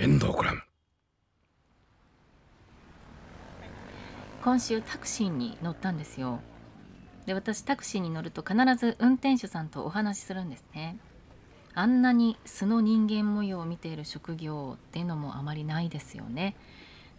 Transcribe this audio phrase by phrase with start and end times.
[0.00, 0.62] 遠藤君
[4.44, 6.38] 今週タクシーに乗ったんですよ。
[7.26, 10.98] で私タクシーに乗ると必ず運転手さんとお話しするんですね。
[11.74, 16.54] あんなに素の人間模様を見ている職業っていうのもあまりないですよね。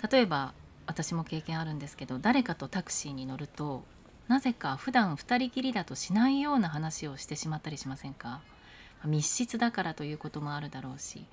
[0.10, 0.54] 例えば
[0.86, 3.84] 私も経験あるんですけど誰かとタクシーに乗ると
[4.30, 8.40] なぜか普段2人きりだとしないような話をしてしまったりしませんか？
[9.04, 11.26] 密室だからということもあるだろうし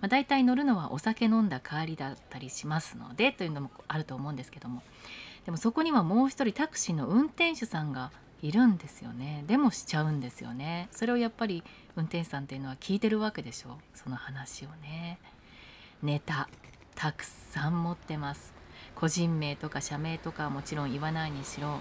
[0.00, 4.82] まあ、大体乗るのはお酒飲んだ帰りだったりしますのでというのもあると思うんですけども。
[5.44, 8.10] でもそこにはもう一人タクシーの運転手さんが
[8.42, 9.44] いるんですよね。
[9.46, 10.88] でもしちゃうんですよね。
[10.90, 11.64] それをやっぱり
[11.96, 13.72] 運転手さんっていうのは聞いてるわけでしょう。
[13.94, 15.18] その話をね。
[16.02, 16.48] ネタ
[16.94, 18.52] たくさん持ってます。
[18.94, 21.80] 個人名とか社名とかはもちろん言わないにしろ。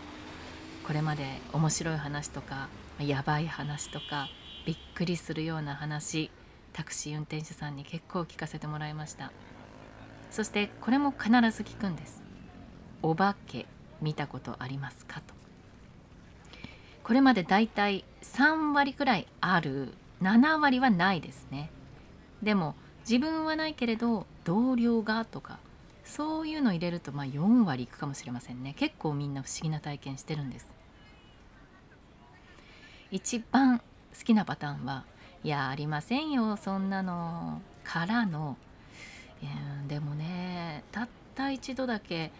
[0.86, 4.30] これまで面白い話とかやばい話とか
[4.66, 6.32] びっくりするような話。
[6.78, 9.32] タクシー運転手さんに結構聞かせてもらいました。
[10.30, 12.22] そしてこれも必ず聞くんです。
[13.02, 13.66] お化け
[14.00, 15.34] 見たことありますかと。
[17.04, 19.92] これまでだいたい3割くらいある。
[20.22, 21.72] 7割はないですね。
[22.44, 22.76] でも
[23.10, 25.58] 自分はないけれど同僚がとか
[26.06, 28.76] そういうの入れるとまあ4割いくかもしれませんね。
[28.78, 30.68] 結構みんな不思議な体験してるんです。
[33.10, 33.84] 一番好
[34.24, 35.06] きなパターンは
[35.44, 38.58] いやありませんよそんなのからの、
[39.44, 42.32] え、でもねたった一度だけ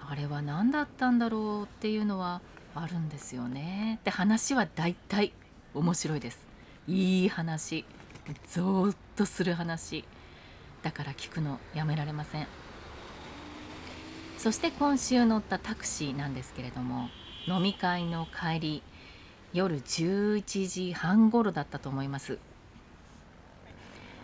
[0.00, 2.40] あれは何だったんだろうっていうのは
[2.74, 4.00] あるんですよね。
[4.04, 5.32] で話はだいたい
[5.74, 6.46] 面白いです。
[6.86, 7.84] いい話
[8.50, 10.04] ゾーッとする話
[10.82, 12.46] だから聞くのやめられません。
[14.38, 17.10] そして今週乗ったタクシーなんですけれども
[17.46, 18.82] 飲み会の帰り
[19.52, 22.38] 夜11時半頃だったと思います。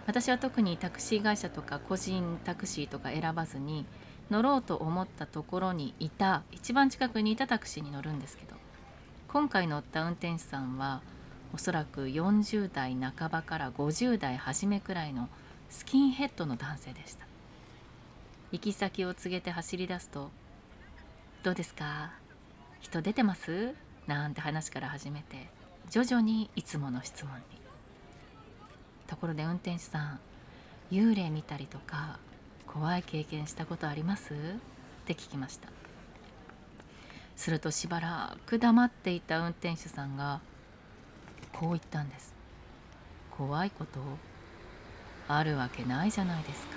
[0.06, 3.86] 私は特にタクシー会社とか個人タクシーとか選ばずに
[4.30, 8.54] 乗ろうと思ったところにいた一番近くにいたタクシーに乗るんですけど
[9.28, 11.00] 今回乗った運転手さんは
[11.54, 15.30] おそらく40代半ばから50代初めくらいの
[15.70, 17.26] スキンヘッドの男性でした。
[18.52, 20.30] 行き先を告げて走り出すと
[21.42, 22.12] 「どうですか？
[22.80, 23.74] 人出てます?」
[24.06, 25.48] なんて話から始めて
[25.90, 27.42] 徐々にいつもの質問に。
[29.06, 30.20] ところで運転手さん
[30.90, 32.18] 幽霊見たりとか
[32.66, 34.34] 怖い経験したことあります？
[34.34, 34.36] っ
[35.06, 35.68] て聞きました。
[37.36, 40.40] するとしばらく黙っていた運転手さんが
[41.52, 42.34] こう言ったんです。
[43.30, 44.00] 怖いこと
[45.28, 46.76] あるわけないじゃないですか。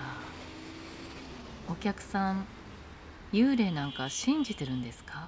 [1.69, 2.45] お客さん
[3.33, 5.27] 幽霊なんか信じてるんですか？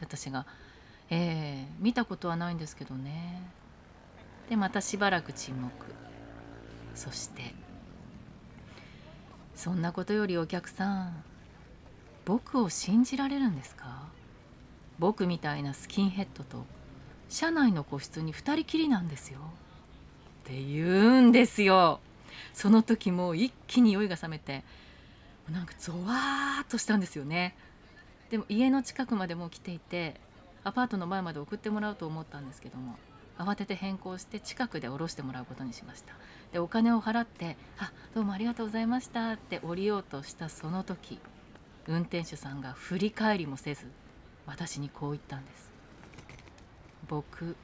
[0.00, 0.46] 私が
[1.10, 3.40] 「ええー、見たことはないんですけどね」
[4.48, 5.72] でまたしばらく沈黙。
[6.94, 7.54] そして
[9.56, 11.24] そんなことよりお客さん
[12.24, 14.08] 僕を信じられるんですか？
[14.98, 16.64] 僕みたいなスキンヘッドと
[17.28, 19.40] 車内の個室に2人きりなんですよ。
[20.44, 22.00] って言うんですよ。
[22.52, 24.62] その時もう一気に酔いが覚めて
[25.50, 27.56] なんかゾワーっとしたんですよね。
[28.34, 30.20] でも家の近くまでもう来ていて
[30.64, 32.96] アパートの前まで送ってもらうと思ったんですけども
[33.38, 36.14] 慌てて変更して近くで降ろしてもらうことにしました。
[36.52, 41.20] でお金を払って「あどうもありがとうございました」って降りようとしたその時
[41.86, 43.86] 運転手さんが振り返りもせず
[44.46, 45.70] 私にこう言ったんです
[47.06, 47.54] 「僕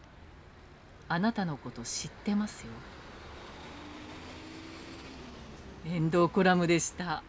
[1.09, 2.71] あなたのこと知ってますよ」
[5.93, 7.25] 遠藤コラムでした。